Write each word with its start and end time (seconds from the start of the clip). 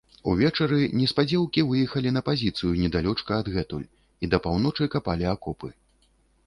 Увечары, 0.31 0.77
неўспадзеўкі, 0.99 1.65
выехалі 1.71 2.13
на 2.17 2.21
пазіцыю, 2.31 2.71
недалёчка 2.85 3.31
адгэтуль, 3.43 3.85
і 4.25 4.35
да 4.35 4.43
паўночы 4.49 4.83
капалі 4.97 5.31
акопы. 5.37 5.69